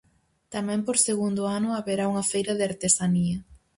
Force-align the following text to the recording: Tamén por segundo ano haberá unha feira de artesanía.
Tamén 0.53 0.79
por 0.87 0.97
segundo 1.07 1.41
ano 1.57 1.69
haberá 1.77 2.03
unha 2.11 2.25
feira 2.31 2.53
de 2.57 2.63
artesanía. 2.71 3.37